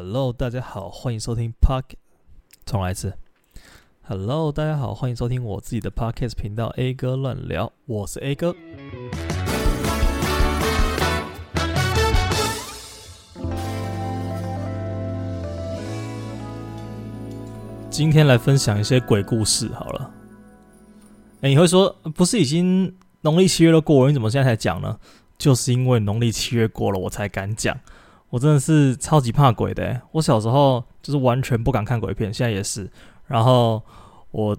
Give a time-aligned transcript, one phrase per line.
[0.00, 1.82] Hello，大家好，欢迎收听 Park。
[2.64, 3.14] 重来一次。
[4.02, 8.54] Hello，大家好，欢迎收听我自己的 Podcast 频道 A 哥乱聊，我是 A 哥。
[17.90, 20.14] 今天来分享一些鬼故事好了。
[21.40, 25.00] 哎，你会说，不是已经农历七月都过了，你怎么现在才讲呢？
[25.36, 27.76] 就是因为农历七月过了，我才敢讲。
[28.30, 32.90] 我真的是超级怕鬼的，我小时候就是完全不敢看鬼片，现在也是。
[33.26, 33.82] 然后
[34.30, 34.56] 我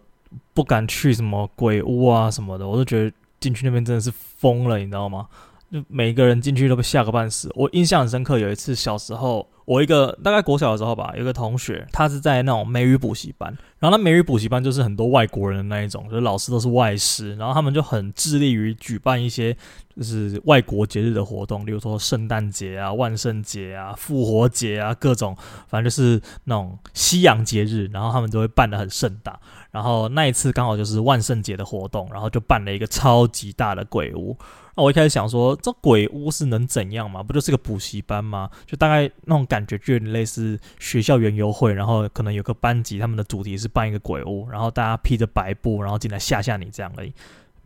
[0.54, 5.28] 不敢去什么鬼屋啊什么的，我都觉得进去那边真的是疯了，你知道吗？
[5.72, 7.52] 就每个人进去都被吓个半死。
[7.56, 19.56] 我印象很深刻，有一次小时候，我一个大概国小的时候吧，有个同学，他是在那种美语补习班，然后那美语补习班就是很多外国人的那一种，就是老师都是外师，然后他们就很致力于举办一些
[20.00, 25.36] 就是外国节日的活动，例如说圣诞节啊、万圣节啊、复活节啊，各种
[25.68, 29.38] 反正就是那种西洋节日，然后他们都会办得很盛大。
[29.72, 34.38] 然后那一次刚好就是万圣节的活动，然后就办了一个超级大的鬼屋。
[34.78, 37.22] 那我一开始想说，这鬼屋是能怎样嘛？
[37.22, 38.50] 不就是个补习班吗？
[38.66, 47.14] 就大概那种感觉，就有点类似学校园游会，然后可能有个班级，他们的主题是办一个鬼屋，然后大家披着白布，然后进来吓吓你这样而已。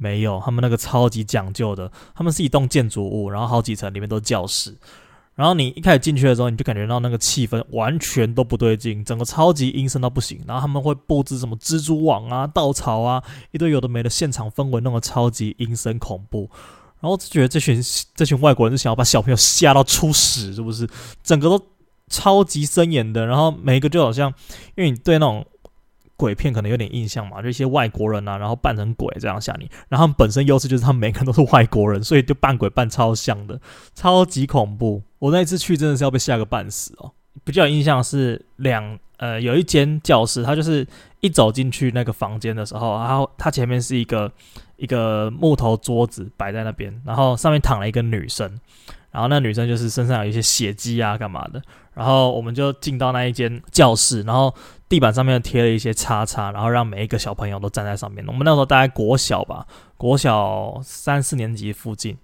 [0.04, 4.76] 没有，他们那个超级讲究的，他们是一栋建筑物，然后好几层，里面都是教室。
[5.36, 10.40] 然后你一开始进去的时候，你就感觉到那个气氛完全都不对劲，整个超级阴森到不行。
[10.46, 16.50] 然后他们会布置什么蜘蛛网啊、稻草啊，一堆有的没的，现场氛围弄得超级阴森恐怖。
[17.00, 17.82] 然后就觉得这群
[18.14, 20.88] 这群外国人是想要把小朋友吓到出屎，是不是？
[21.24, 21.66] 整个都
[22.10, 24.32] 超级森严的，然后每一个就好像，
[24.76, 25.44] 因为你对那种
[26.24, 29.70] 鬼片可能有点印象嘛，就一些外国人啊，然后扮成鬼这样吓你。
[29.90, 33.60] 然后他们本身优势就是他们每个人都是外国人，所以就扮鬼扮超像的，
[33.94, 35.02] 超级恐怖。
[35.20, 37.12] 我那一次去真的是要被吓个半死哦。
[37.44, 40.88] 比较有印象是两呃有一间教室，它就是
[41.20, 44.32] 一走进去那个房间的时候，然后它前面是一个。
[44.76, 48.60] 一个木头桌子摆在那边，然后上面躺了一个女生，
[49.12, 51.62] 然后那女生就是身上有一些血迹啊，干嘛的？
[51.94, 54.54] 然后我们就进到那一间教室，然后
[54.94, 58.24] 地板上面贴了一些叉叉，然后让每一个小朋友都站在上面。
[58.28, 59.66] 我们那时候大概国小吧，
[59.98, 62.16] 国小三四年级附近。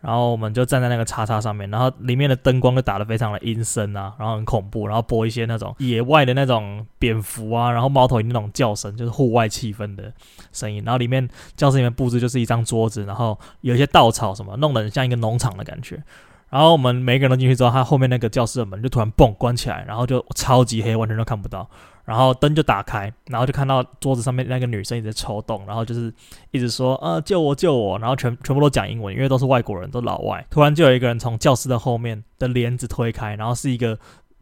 [0.00, 10.12] 然后我们就站在那个叉叉上面，然后里面的灯光就打得非常的阴森啊，然后很恐怖，然后播一些那种野外的那种蝙蝠啊，然后猫头鹰那种叫声，就是户外气氛的
[10.52, 10.82] 声音。
[10.84, 16.02] 然后里面教室里面布置就是一张桌子，然后有一些稻草什么，弄得很像一个农场的感觉。
[16.48, 21.68] 然后我们每个人都进去之后，他后面那个教室的门就突然嘣关起来，然后就超级黑，完全都看不到。
[22.10, 26.12] 然后灯就打开，然后就看到桌子上面那个女生一直抽动，然后就是
[26.50, 30.44] 一直说呃救我救我，然后全全部都讲英文，因为都是外国人，都老外。
[30.50, 33.96] 突然就有一个人从教室的后面的帘子推开，然后是一个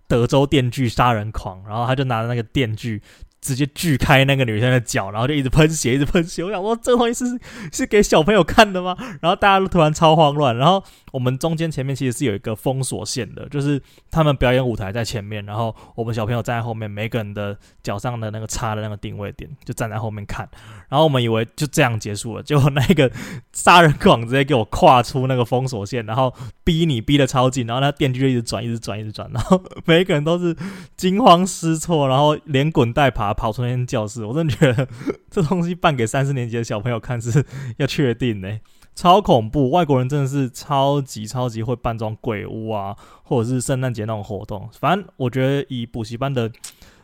[0.07, 3.03] 德州电锯杀人狂，然后他就拿着那个电锯。
[3.41, 6.43] 直接锯开那个女生的脚，然后就一直喷血，一直喷血。
[6.43, 7.41] 我想说，这个东西是
[7.73, 8.97] 是给小朋友看的吗？
[9.21, 10.57] 然后大家都突然超慌乱。
[10.57, 10.83] 然后
[11.13, 20.49] 我们中间前面其实是有一个封锁线的，就是他们表演舞台在前面，然后我们小朋友站在后面，每个人的脚上的那个插的那个定位点就站在后面看。
[20.89, 23.09] 然后我们以为就这样结束了，结果那个
[23.53, 26.35] 杀人狂直接给我跨出那个封锁线，然后
[26.65, 30.57] 逼你逼得超近，然后那电锯就一直转，一直转，一直转，然后每一个人都是
[30.97, 33.28] 惊慌失措，然后连滚带爬。
[33.35, 34.89] 跑出那间教室，我真的觉得
[35.31, 37.45] 这东西办给三四年级的小朋友看是
[37.77, 38.59] 要确定呢，
[38.95, 39.71] 超恐怖！
[39.71, 44.69] 外国人真的是超级超级会办这种鬼屋啊，或者是圣诞节那种活动。
[44.79, 46.51] 反正我觉得以补习班的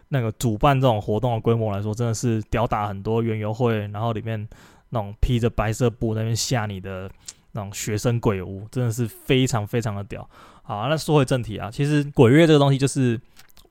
[0.09, 4.49] 那个主办这种活动的规模来说，真的是屌打很多园游会，然后里面
[4.91, 7.11] 那种披着白色布那边吓你的
[7.53, 10.29] 那种学生鬼屋，真的是非常非常的屌。
[10.63, 13.21] 好，那说回正题啊，其实鬼月这个东西就是。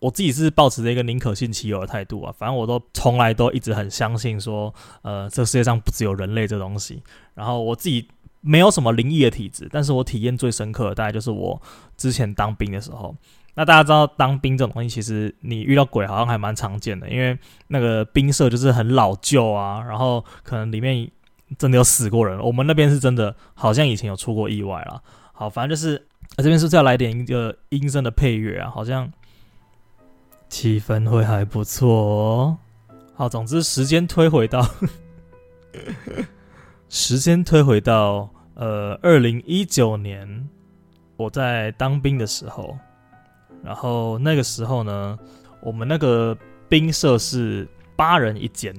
[0.03, 7.01] 我自己是抱持着一个宁可信其有的态度啊，反正我都从来都一直很相信说，呃，这世界上不只有人类这东西。
[7.33, 8.05] 然后我自己
[8.41, 11.61] 没有什么灵异的体质，但是我体验最深刻的大概就是我
[11.95, 13.15] 之前当兵的时候。
[13.55, 17.39] 那大家知道当兵这种东西，其实你遇到鬼好像还蛮常见的，因为
[17.69, 21.09] 那个兵舍就是很老旧啊，然后可能里面
[21.57, 22.37] 真的有死过人。
[22.41, 25.01] 我们那边是真的，好像以前有出过意外啦。
[25.31, 28.69] 好，反正就是，这边是不是要来点一个阴森的配乐啊？
[28.69, 29.09] 好像。
[30.53, 32.57] 气氛会还不错哦。
[33.15, 34.63] 好，总之时间推回到，
[36.89, 40.47] 时间推回到呃二零一九年，
[41.17, 42.77] 我在当兵的时候，
[43.63, 45.17] 然后那个时候呢，
[45.59, 46.37] 我们那个
[46.69, 48.71] 兵舍是八人一间，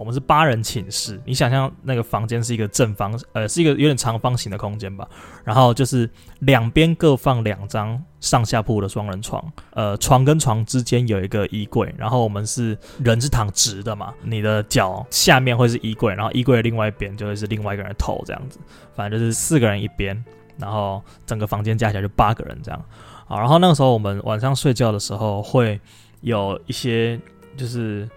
[0.00, 5.06] 我们是八人寝室，你想象那个房间是一个正方，呃，是一个有点长方形的空间吧。
[5.44, 6.08] 然后就是
[6.38, 9.44] 两边各放两张上下铺的双人床，
[9.74, 11.94] 呃，床跟床之间有一个衣柜。
[11.98, 18.58] 然后我们是人是躺直的嘛，你的脚下面会是衣柜，然后衣柜的另外一边就会是另外一个人头这样子。
[18.94, 20.24] 反正就是四个人一边，
[20.56, 22.82] 然后整个房间加起来就八个人这样。
[23.26, 25.78] 好，然后那个时候我们晚上睡觉的时候会
[26.22, 27.20] 有一些
[27.54, 28.08] 就是。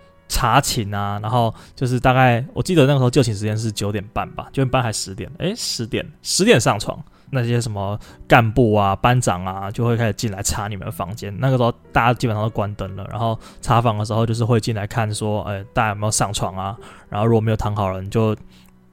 [0.43, 5.31] 查寝啊，然后就是大概我记得那个时候就寝时间是九点半吧，九点半还十点？
[5.37, 7.01] 诶，十点，十点上床。
[7.29, 7.97] 那些什么
[8.27, 11.33] 干部啊、班长啊，就会开始进来查你们的房间。
[11.39, 16.77] 那个时候大家基本上都关灯了，然后查房的时候就是会进来看说，诶，大家有没有上床啊？
[17.07, 18.35] 然后如果没有躺好了，你就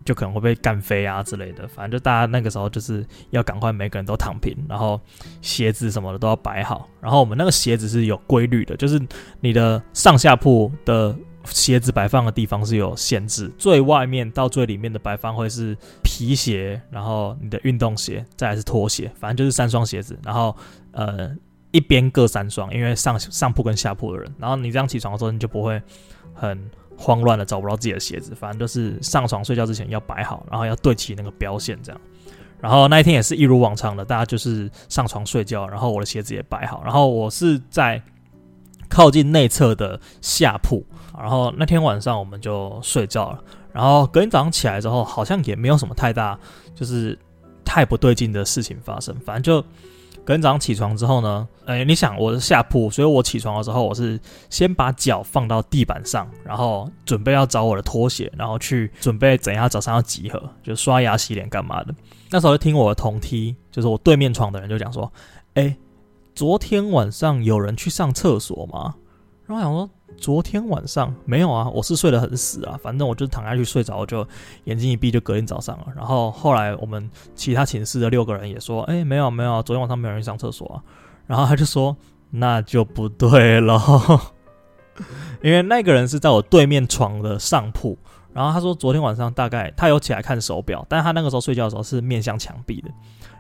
[0.05, 1.67] 就可能会被干飞啊之类的。
[1.67, 5.01] 反正就大家那个时候就是要赶快每个人都躺平，然后
[5.43, 6.89] 鞋子什么的都要摆好。
[7.01, 9.03] 然后我们那个鞋子是有规律的，就是
[9.41, 11.13] 你的上下铺的。
[11.45, 20.55] 鞋子摆放的地方是有限制，最外面到最里面的摆放会是皮鞋，然后你的运动鞋，再来是拖鞋，反正就是三双鞋子，然后
[20.93, 21.35] 呃
[21.71, 25.81] 一边各三双，因为上上铺跟下铺的人，然后你这样起床的时候你就不会
[26.35, 32.01] 很慌乱的找不到自己的鞋子，反正就是上床睡觉之前要摆好，然后要对齐那个标线这样，
[32.61, 38.03] 然后那一天也是一如往常的，大家就是上床睡觉，然后我的鞋子也摆好，然后我是在
[38.91, 40.85] 靠近内侧的下铺。
[41.19, 43.39] 然后那天晚上我们就睡觉了，
[43.73, 46.39] 然后隔天早上起来之后，好像也没有什么太大，
[46.75, 47.19] 就是
[47.65, 49.15] 太不对劲的事情发生。
[49.21, 49.61] 反正就
[50.25, 61.95] 隔天早上起床之后呢，哎，你想我是下铺，所以我起床的时候，我是先把脚放到地板上，然后准备要找我的拖鞋，然后去准备等一下早上要集合，就刷牙洗脸干嘛的。
[62.31, 65.13] 那时候听我的同梯，就是我对面床的人就讲说，
[65.55, 65.77] 哎，
[66.41, 68.95] 昨天晚上有人去上厕所吗？
[69.47, 69.91] 然后想说。
[70.17, 74.27] 昨天晚上没有啊，我是睡得很死啊，反正我就躺下去睡着，我就
[74.65, 75.87] 眼睛一闭就隔天早上了。
[75.95, 80.83] 然后后来我们其他寝室的六个人也说，哎，没有没有，昨天晚上没有人上厕所啊。
[81.27, 81.95] 然后他就说，
[82.31, 83.79] 那就不对了，
[85.43, 87.99] 因为那个人是在我对面床的上铺。
[88.33, 92.91] 然后他说，昨天晚上大概他有起来看手表，但他那个时候睡觉的时候是面向墙壁的，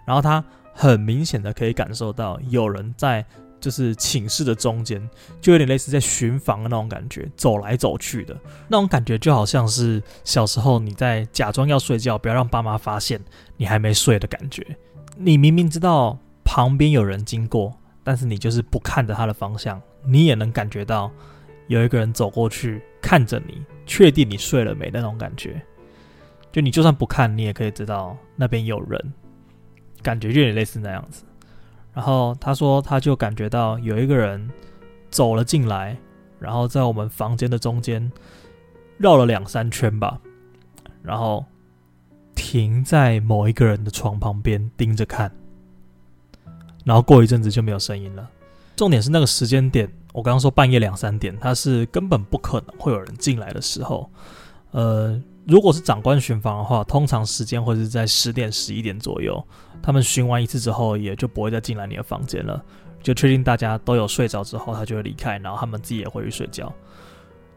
[0.05, 3.25] 然后他很明显的可以感受到有人在。
[3.61, 5.06] 就是寝室的中间，
[5.38, 8.34] 就有点类似在巡房的那种感觉，走来走去的
[8.69, 13.20] 那种感觉，就好像是小时候你在假装要睡觉，不要让爸妈发现
[13.58, 14.67] 你还没睡的感觉。
[15.14, 17.70] 你明明知道旁边有人经过，
[18.02, 21.12] 但是你就是不看着他的方向，你也能感觉到
[21.66, 25.61] 有一个人走过去看着你，确定你睡了没那种感觉。
[26.50, 29.12] 就你就算不看，你也可以知道那边有人，
[30.02, 31.25] 感觉就有点类似那样子。
[31.93, 34.49] 然后他说，他就感觉到有一个人
[35.11, 35.97] 走了进来，
[36.38, 38.11] 然后在我们房间的中间
[38.97, 40.20] 绕了两三圈吧，
[41.02, 41.44] 然后
[42.35, 45.31] 停在某一个人的床旁边盯着看，
[46.85, 48.31] 然后过一阵子就没有声音了。
[48.76, 54.11] 重点是那个时间点，我刚刚说半夜两三点，他是根本不可能会有人进来的时候，
[54.70, 55.20] 呃。
[55.50, 59.44] 如果是长官巡房的话，通常时间会是在十点、十一点左右。
[59.82, 62.62] 他们巡完一次之后，也就不会再进来你的房间了。
[63.02, 66.73] 就确定大家都有睡着之后，他就会离开，然后他们自己也会去睡觉。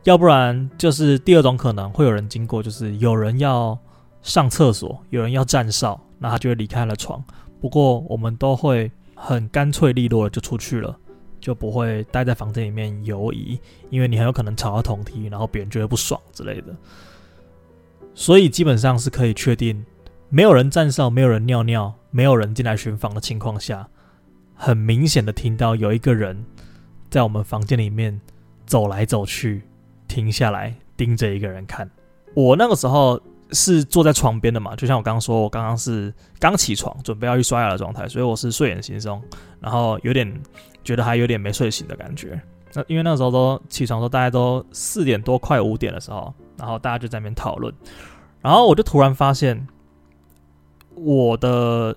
[0.06, 3.78] 要不然就是第二种可能，会有人经过，就是有人要
[4.24, 7.24] 上厕所，有人要站哨，那他就会离开了床。
[7.62, 10.98] 不过我们都会很干脆利落的就出去了，
[11.40, 13.60] 就不会待在房间里面游移，
[13.92, 16.76] 因为你很有可能吵到同梯，然后别人觉得不爽之类的。
[18.16, 19.84] 所以基本上是可以确定，
[20.30, 23.88] 没有人站哨，没有人尿尿，没有人进来巡房的情况下，
[24.56, 26.46] 很明显的听到有一个人
[27.10, 28.20] 在我们房间里面
[28.66, 29.64] 走来走去，
[30.08, 31.90] 停下来盯着一个人看。
[32.36, 33.20] 我那个时候
[33.52, 39.20] 是坐在床边的嘛，就像我刚刚说，我刚刚是刚起床，准备要去刷牙的状态，所以我是睡眼惺忪，
[39.60, 40.32] 然后有点
[40.84, 42.40] 觉得还有点没睡醒的感觉。
[42.74, 46.34] 那因为那时候都起床都，大概都四点多快五点的时候。
[46.58, 47.74] 然后大家就在那边讨论，
[48.42, 49.68] 然后我就突然发现，
[50.96, 51.96] 我的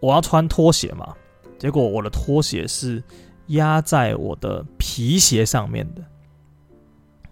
[0.00, 1.14] 我要穿拖鞋嘛，
[1.58, 3.02] 结果我的拖鞋是
[3.48, 6.02] 压在我的皮鞋上面的。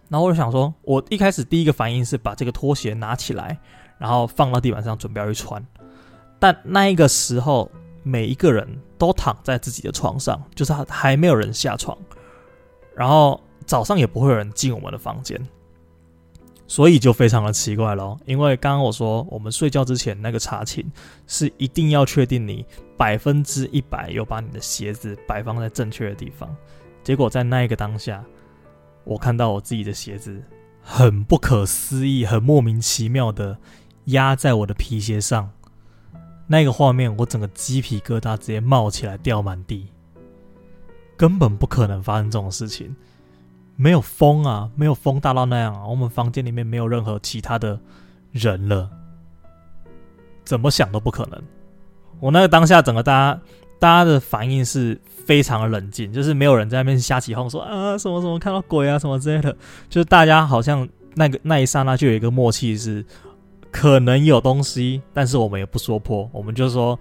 [0.09, 3.59] 然后我就想说，我一开始第一个反应是把这个拖鞋拿起来，
[3.99, 5.65] 然后放到地板上准备要去穿。
[6.39, 7.69] 但那一个时候，
[8.03, 11.97] 每一个人都躺在自己的床上，就是还没有人下床，
[12.95, 15.41] 然后早上也不会有人进我们的房间。
[16.75, 20.85] 所以就非常的奇怪咯，因为刚刚我说我们睡觉之前那个查寝
[21.29, 22.67] 是一定要确定你
[22.97, 26.53] 百分之一百有把你的鞋子摆放在正确的地方，
[27.05, 28.25] 结果在那一个当下，
[29.05, 30.43] 我看到我自己的鞋子
[30.83, 33.57] 很不可思议、很莫名其妙的
[34.07, 35.49] 压在我的皮鞋上。
[36.49, 39.87] 那个画面，我整个鸡皮疙瘩直接冒起来，掉满地。
[41.17, 42.97] 根本不可能发生这种事情，
[43.77, 45.87] 没有风啊，没有风大到那样啊。
[45.87, 47.79] 我们房间里面没有任何其他的
[48.33, 48.89] 人了，
[50.45, 51.43] 怎么想都不可能。
[52.21, 53.41] 我那个当下，整个大家
[53.79, 59.57] 大家的反应是非常冷静，就是没有人在那边瞎起哄说啊什么什么看到鬼啊什么之类的，
[59.89, 63.05] 就是大家好像那个那一刹那就有一个默契是。
[63.77, 66.97] 可能有东西，但是我们也不说破，我们就说，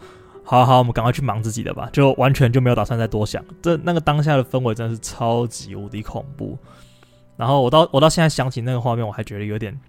[0.46, 3.44] 好好，我们赶快去忙自己的吧，就完全就没有打算再多想。
[3.62, 6.58] 这那个当下的氛围真的是超级无敌恐怖。
[7.38, 9.80] 然后我到我到现在想起那个画面，我还觉得有点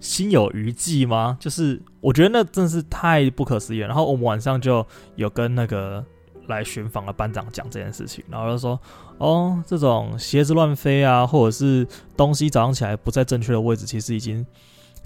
[0.00, 1.36] 心有余悸吗？
[1.40, 3.86] 就是我觉得那真是太不可思议了。
[3.86, 4.84] 然后我们晚上就
[5.14, 6.04] 有跟那个
[6.48, 8.78] 来巡访的班长讲这件事情，然后就说，
[9.18, 11.86] 哦，这种鞋子乱飞啊，或者是
[12.16, 14.44] 东西早上起来不在正确的位置，其实已经。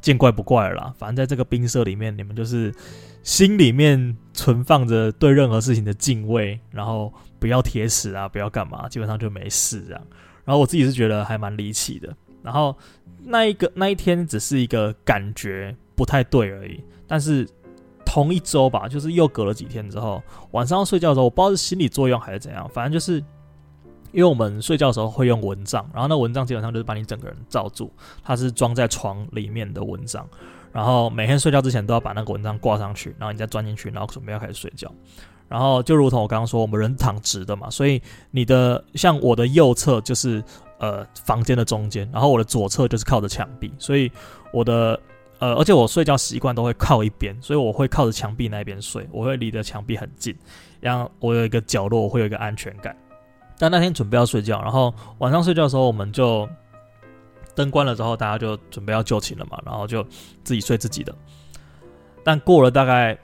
[0.00, 2.74] 见怪不怪了啦，反正在这个兵舍里面，你们就是
[3.22, 10.06] 心里面存放着对任何事情的敬畏，然后不要铁齿啊，不要干嘛，基本上就没事这样。
[10.44, 12.14] 然后我自己是觉得还蛮离奇的。
[12.42, 12.76] 然后
[13.22, 17.46] 那一个那一天只是一个感觉不太对而已，但是
[18.04, 23.22] 同一周吧，就是又隔了几天之后，晚上睡觉的时候，我不知道是心理作用还是怎样，反正就是。
[24.18, 27.88] 因为我们睡觉的时候会用蚊帐，然后那蚊帐基本上就是把你整个人罩住，
[28.24, 30.28] 它是装在床里面的蚊帐，
[30.72, 34.92] 然后每天睡觉之前都要把那个蚊帐挂上去，然后你再钻进去，然后准备要开始睡觉。
[35.46, 40.42] 然后就如同我刚刚说，我们人躺直的嘛，所以你的像我的右侧就是
[40.78, 44.10] 呃房间的中间，然后我的左侧就是靠着墙壁，所以
[44.52, 44.98] 我的
[45.38, 50.34] 呃而且我睡觉习惯都会靠一边，所以我会靠着墙壁那边睡，我会离着墙壁很近，
[50.80, 52.96] 让我有一个角落，我会有一个安全感。
[53.58, 56.48] 但那天准备要睡觉，然后晚上睡觉的时候，我们就
[57.56, 60.00] 灯关了之后，大家就准备要就寝了嘛，然后就
[60.44, 61.12] 自己睡自己的。
[62.22, 63.18] 但过了大概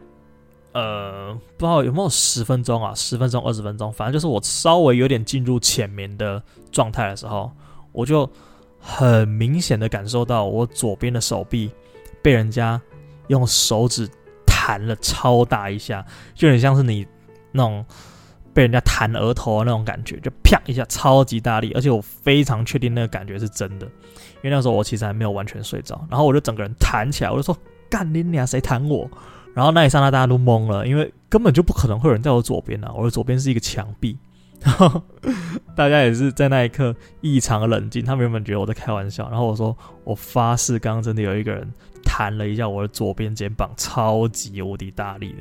[0.72, 7.52] 呃不知道有没有十分钟啊，十分钟、二十分钟，反正就是我稍微有点进入浅眠的状态的时候，
[7.92, 8.28] 我就
[8.80, 11.70] 很明显的感受到我左边的手臂
[12.20, 12.80] 被人家
[13.28, 14.08] 用手指
[14.44, 17.06] 弹了超大一下，就很像是你
[17.52, 17.84] 那种。
[18.54, 23.86] 被人家弹额头的那种感觉，就啪一下，超级大力，而且我非常确定那个感觉是真的，
[24.36, 27.54] 因为那时候我其实还没有完全睡着，然后我就整个人弹起来，我就说
[27.90, 29.10] 干你娘，谁弹我？
[29.54, 34.16] 然后那一刹那大家都懵了，因为根本就不可能会有人在我左边啊，我的左边是一个墙壁，
[34.60, 35.02] 然 后
[35.74, 41.68] 大家也是在那一刻异常冷静，他们原本觉得我在开玩笑，然后我说我发誓，刚刚真的有一个人
[42.04, 45.38] 弹了一下我的左边肩膀，超级无敌大力的，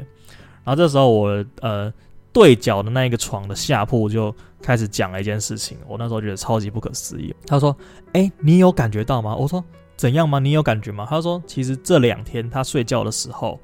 [0.63, 1.93] 然后这时候我呃。
[2.33, 7.33] 对角的那一个床的下铺就开始讲了一件事情，我那时候觉得超级不可思议。
[7.45, 7.75] 他说
[8.13, 9.63] ：“哎，你有感觉到吗？”我说
[9.95, 10.39] ：“怎样吗？
[10.39, 13.59] 你有感觉吗？”他说：“其实这两天他睡觉的时候，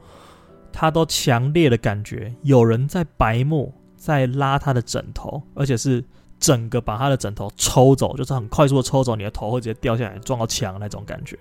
[0.72, 6.04] 他都强烈的感觉有人在白目，在拉他的枕头，而且是
[6.40, 11.36] 整个把他的枕头抽走，就是很快速的抽走，你的头会直接掉下来撞到墙那种感觉。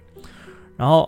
[0.77, 1.07] 然后。”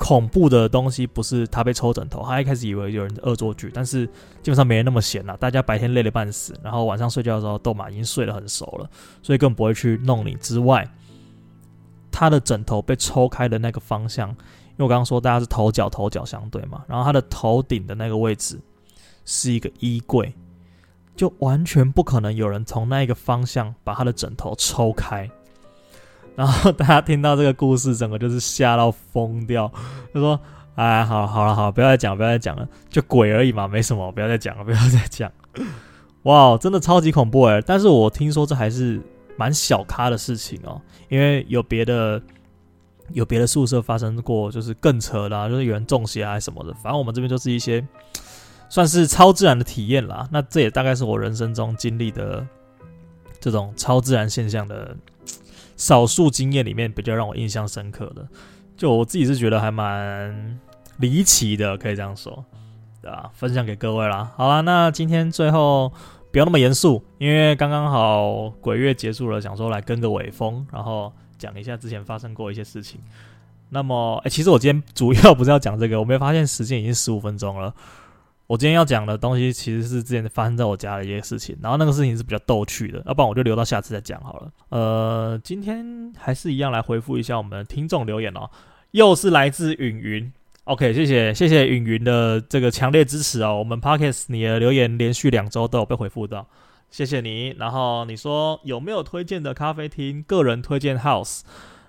[0.00, 4.06] 恐怖的东西不是他被抽枕头，他一开始以为有人恶作剧，但是
[4.42, 5.36] 基本上没人那么闲了。
[5.36, 8.90] 大家白天累得半死，然后晚上睡觉的时候豆马已经睡得很熟了，
[9.22, 10.34] 所以更不会去弄你。
[10.36, 10.90] 之外，
[12.10, 18.58] 他的枕头被抽开的那个方向，因为我刚刚说大家是头脚头脚相对嘛，然后他的头顶的那个位置
[19.26, 20.34] 是一个衣柜，
[21.14, 25.30] 就完全不可能有人从那一个方向把他的枕头抽开。
[26.40, 29.70] 然后大家听到这个故事，整个就是吓到疯掉，
[30.14, 30.40] 就说
[30.74, 35.30] ：“哎，好，好了，好，不要再讲，不要再讲了，就鬼而已嘛，没什么，不要再讲了，不要再讲。
[36.24, 37.60] ”哇，真的超级恐怖哎！
[37.60, 38.98] 但是我听说这还是
[39.36, 40.80] 蛮小咖的事情哦，
[41.10, 42.18] 因为有别的
[43.12, 46.72] 有别的宿舍发生过，就是更扯的，就是有人中邪啊什么的。
[46.72, 47.86] 反正我们这边就是一些
[48.70, 50.26] 算是超自然的体验啦。
[50.32, 52.46] 那这也大概是我人生中经历的
[53.38, 54.96] 这种超自然现象的。
[55.80, 58.28] 少数经验里面比较让我印象深刻的，
[58.76, 60.60] 就我自己是觉得还蛮
[60.98, 62.44] 离奇的，可以这样说，
[63.00, 63.30] 对吧？
[63.32, 64.30] 分享给各位啦。
[64.36, 65.90] 好啦，那今天最后
[66.30, 73.00] 不要那么严肃，因为刚刚好鬼月结束了，想说来跟个尾风，然后讲一下之前发生过一些事情。
[73.70, 77.74] 那么，诶、其实我今天主要不是要讲这个，我没发现时间已经十五分钟了。
[78.50, 84.50] 我今天要讲的东西其实是之前发生在我家的一些事情，然后那个事情是比较逗趣的，要不然我就留到下次再讲好了。
[84.70, 88.50] 呃，今天还是一样来回复一下我们听众留言哦，
[88.90, 90.32] 又是来自允云
[90.64, 96.44] ，OK，谢谢谢谢允云的这个强烈支持哦，我们 Podcast 你的留言连续两周都有被回复到，
[96.90, 97.54] 谢谢你。
[97.56, 100.24] 然后你说有没有推荐的咖啡厅？
[100.24, 101.42] 个人推荐 House。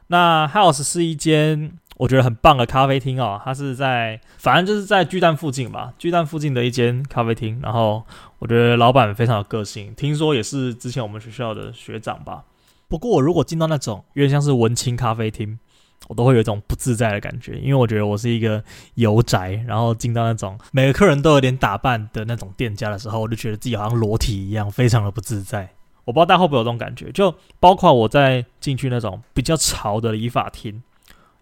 [0.09, 7.59] 那 House 是一间我觉得很棒的咖啡厅哦，它是在反正就是在巨蛋附近吧，巨蛋附近的一间咖啡厅。
[7.61, 8.03] 然后
[8.39, 12.43] 我觉得老板非常有个性，听说也是之前我们学校的学长吧。
[12.87, 15.59] 不过我如果进到那种有点像是文青咖啡厅，
[16.07, 18.63] 我都会有一种不自在的感觉，因为我觉得我是一个
[18.95, 25.69] 油宅，然后进到那种每个客人都有点打扮的那种店家的时候，我就觉得自己好像裸体一样，非常的不自在。
[26.05, 30.81] 我不知道大家会不会有这种感觉，就包括我在进去那种比较潮的理发厅，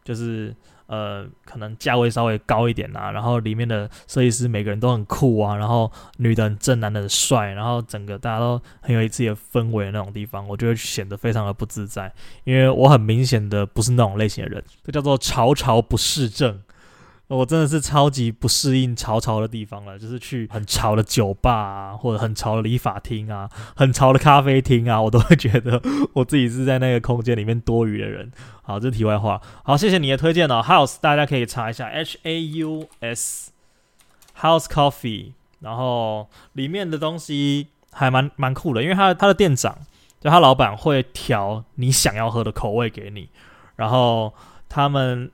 [0.09, 0.55] 就是。
[0.91, 12.11] 呃，可能价位稍微高一点啊，然后里面的设计师每个人都很酷啊，然后女的很正，男的很帅，然后整个大家都很有自己的氛围的那种地方，我就会显得非常的不自在，
[12.43, 16.59] 因为我很明显的不是那种类型的人，这叫做潮潮不适症。
[17.37, 25.79] 我真的是超级不适应潮潮的地方了，就是去很潮的酒吧啊，或者很潮的理发厅啊，很潮的咖啡厅啊，我都会觉得
[26.13, 28.31] 我自己是在那个空间里面多余的人。
[28.63, 29.39] 好，这是题外话。
[29.63, 33.51] 好，谢谢你的推荐哦，House，大家可以查一下 H A U S
[34.39, 39.77] House Coffee，然后里面的东西还蛮蛮酷的，因为他他的店长
[40.19, 43.29] 就他老板会调你想要喝的口味给你，
[43.75, 44.33] 然后
[44.67, 45.29] 他们。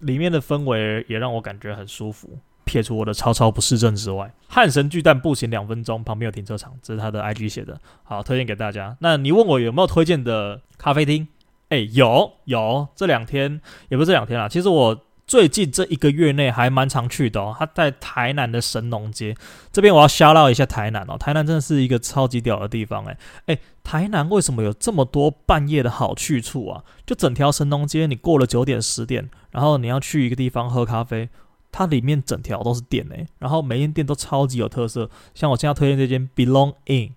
[0.00, 2.38] 里面的氛围也让我感觉很舒服。
[2.64, 7.80] 撇除我的超超不适症之外，汉神巨蛋步行两分钟，旁边有停车场，这是他的 IG 写的。
[8.02, 8.96] 好，推荐给大家。
[9.00, 11.26] 那你问我有没有推荐的咖啡厅？
[11.70, 15.04] 哎，有有，这两天也不是这两天啦，其实我。
[15.28, 19.36] 最近这一个月内还蛮常去的哦，他在台南的神农街
[19.70, 26.82] 这边，我要 shout out 一下台南哦，台南真的是一个超级屌的地方诶，诶，台南为什么有这么多半夜的好去处啊？
[27.04, 31.28] 就整条神农街，你过了九点十点，然后你要去一个地方喝咖啡，
[31.70, 37.10] 它里面整条都是店诶，然后每间店都超级有特色，像我现在推荐这间 Belong In，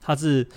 [0.00, 0.48] 它是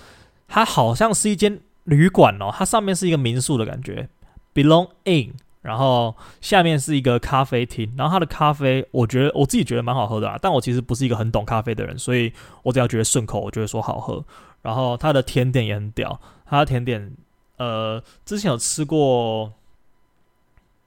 [0.48, 4.08] 它好像是一间旅馆哦，它上面是一个民宿的感觉
[4.54, 5.34] ，Belong In。
[5.62, 12.32] 然后下面是一个咖啡厅，然后它的咖啡，我觉得我自己觉得蛮好喝的啊，但我其实不是一个很懂咖啡的人，所以
[12.64, 14.24] 我只要觉得顺口，我就会说好喝。
[14.60, 17.12] 然后它的甜点也很屌，它的甜点，
[17.56, 19.52] 呃，之前有吃过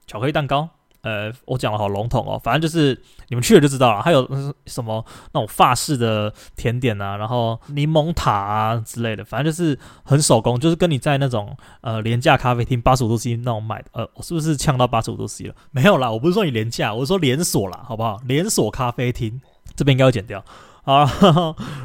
[0.05, 0.69] 巧克力蛋糕。
[1.05, 4.01] 呃，我讲的好笼统哦，反正就是你们去了就知道了。
[4.01, 4.27] 还有
[4.65, 13.89] 什么那种法式的甜点啊，然后柠檬塔啊之类的，反正就是很手工，就是跟你在那种呃廉价咖啡厅八十五度 C 那种买的。
[13.91, 15.53] 呃，我是不是呛到八十五度 C 了？
[15.69, 18.19] 没有啦，我不是说你廉价，我是说连锁啦，好不好？
[18.25, 19.39] 连锁咖啡厅
[19.75, 20.43] 这边应该会剪掉。
[20.83, 21.05] 好，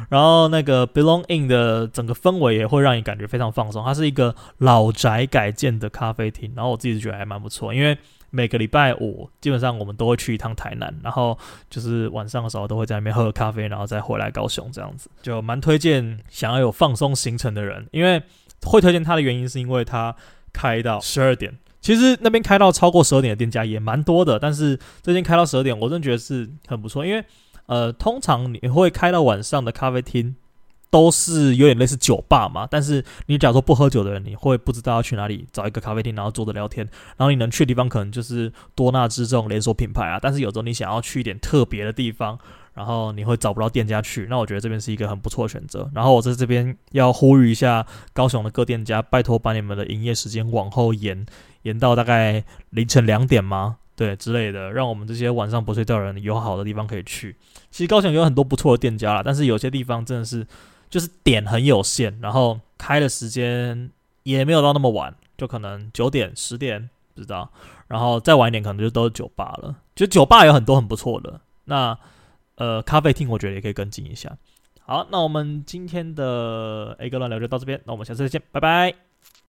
[0.09, 3.85] 然后那个 Belong Inn 的整个氛围也会让你感觉非常放松。
[3.85, 7.95] 它是一个老宅改建的咖啡厅，然后我自己觉得还蛮不错，因为。
[8.31, 11.37] 每个礼拜五，基本上我们都会去一趟台南，然后
[11.69, 18.23] 就是晚上的时候都会在那边喝个咖啡，然后再回来高雄这样子，就蛮推荐想要有放松行程的人，因为
[18.63, 20.15] 会推荐他的原因是因为他
[20.51, 27.23] 开到十二点，其实那边开到超过十二点的店家也蛮多的，但是这间开到十二点，我真的觉得是很不错，因为
[27.65, 30.35] 呃，通常你会开到晚上的咖啡厅。
[30.91, 40.19] 都是有点类似酒吧嘛，但是你假如说不喝酒的人，你会不知道要去哪里找一个咖啡厅，然后坐着聊天，然后你能去的地方可能就是多纳兹这种连锁品牌啊。
[40.21, 42.37] 但是有时候你想要去一点特别的地方，
[42.73, 45.89] 然后你会找不到店家去，那我觉得这边是一个很不错的选择。
[45.95, 51.25] 然后我在这边要呼吁一下高雄的各店家，拜托把你们的营业时间往后延，
[51.61, 53.77] 延到大概凌晨两点吗？
[53.95, 57.37] 对之类的，让我们这些晚上不睡觉的人有好的地方可以去。
[57.69, 60.45] 其实高雄有很多不错的店家啦，但是有些地方真的是。
[60.91, 63.89] 就是点很有限，然后开的时间
[64.21, 67.51] 也没有到那么晚，就可能九点、十点，不知道。
[67.87, 69.75] 然后再晚一点，可能就都是酒吧了。
[69.95, 71.97] 其实酒吧有很多很不错的，那
[72.55, 74.37] 呃咖啡厅我觉得也可以跟进一下。
[74.81, 78.93] 好，那我们今天的 A 哥乱聊就到这边，那我们下次再见，拜拜。